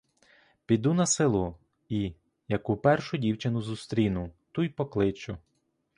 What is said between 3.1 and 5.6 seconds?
дівчину зустріну, ту й покличу.